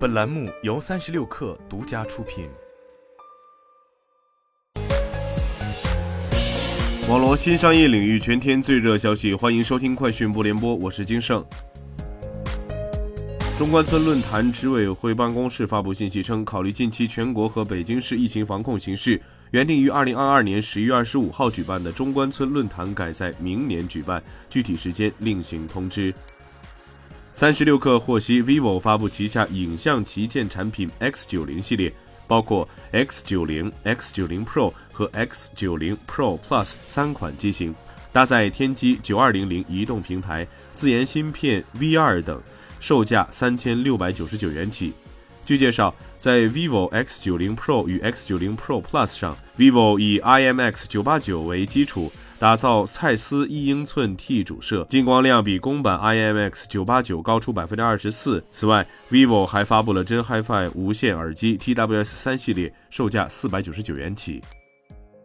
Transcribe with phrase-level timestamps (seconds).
[0.00, 2.48] 本栏目由三十六氪独家出品。
[7.06, 11.44] 网络新商业领域全天最热消息，欢迎收听快讯不联播，我是金盛。
[13.58, 19.20] 中关村论坛执委会办公室发布信息称，考虑近期全国和北京市疫情防控形势，
[19.50, 26.14] 原定于二零二二年十一月二十五号举办的中关村论坛改在明年举办，具体时间另行通知。
[27.40, 31.90] 三十六氪获悉，vivo 发布旗下影像旗舰产品 X 九零系列，
[32.28, 37.74] 包括 X 九零、X 九零 Pro 和 X 九零 Pro Plus 三款机型，
[38.12, 42.38] 搭载天玑九二零零移动平台、自研芯片 V 二等，
[42.78, 44.92] 售价三千六百九十九元起。
[45.46, 52.12] 据介绍，在 vivo X 九零 Pro 与 X 九零 Pro Plus 上，vivo 以 IMX 九八九为基础。
[52.40, 58.42] 打造蔡司一英寸 T 主摄，进光量比公版 IMX 九八九高出百分之二十四。
[58.50, 64.42] 此外，vivo 还发布了真 HiFi 无线耳机 TWS 三系列，售价四百九十九元起。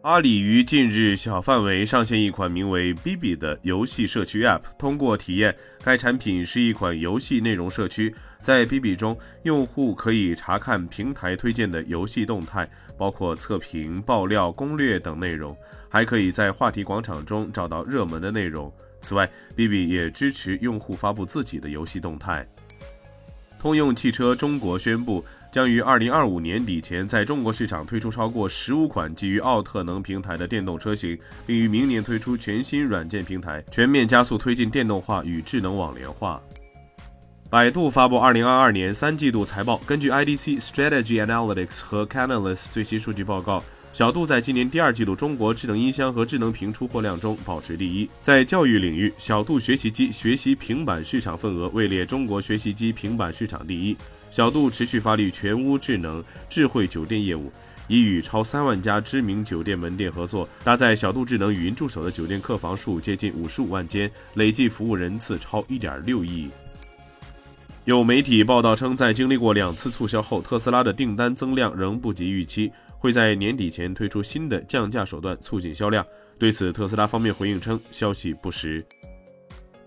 [0.06, 8.14] 阿里于近日小范围上线一款名为 Bibi 的游戏社区 App，通过体验，该产品是一款游戏内容社区。
[8.40, 15.56] 在 Bibi 中，用户可以查看平台推荐的游戏动态，包括测评、爆料、攻略等内容，
[15.88, 18.72] 还可以在话题广场中找到热门的内容。
[19.00, 22.46] 此外，Bibi 也支持用户发布自己的游戏动态。
[23.66, 36.40] 通用汽车中国宣布，将于2025年底前在中国市场推出超过15款基于奥特能平台的电动车型，并于明年推出全新软件平台，全面加速推进电动化与智能网联化。
[37.50, 39.78] 百度发布二零二二年三季度财报。
[39.78, 43.60] 根据 IDC Strategy Analytics 和 Canalys 最新数据报告，
[43.96, 48.06] 小度在今年第二季度中国智能音箱和智能屏出货量中保持第一。
[48.20, 53.96] 在教育领域，小度学习机学习平板市场份额位列中国学习机平板市场第一。
[54.30, 57.50] 小度持续发力全屋智能智慧酒店业务，
[57.88, 66.50] 已与超三万家知名酒店门店合作，搭载小度智能语音助手的酒店客房数接近五十五万间，累计服务人次超一点六亿。
[67.86, 76.04] 有媒体报道称，在经历过两次促销后，特斯拉的订单增量仍不及预期，会在年底前推出新的降价手段促进销量。
[76.38, 78.84] 对此，特斯拉方面回应称，消息不实。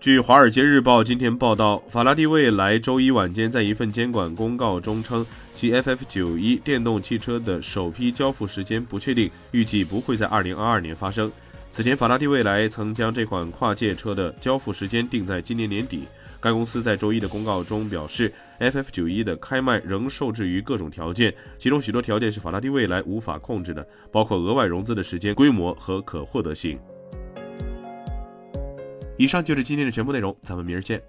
[0.00, 11.30] 据《华尔街日报》今天报道，法拉第未来周一晚间在一份监管公告中称，其 FF 九一电动汽车的首批交付时间不确定，预计不会在2022年发生。
[11.72, 16.02] 此前，法拉第未来曾将这款跨界车的交付时间定在今年年底。
[16.40, 26.78] 该公司在周一的公告中表示，FF91 的开卖仍受制于各种条件，其中许多条件是法拉第未来无法控制的，包括额外融资的时间、规模和可获得性。
[29.16, 31.00] 以上就是今天的全部内容，咱们明儿见。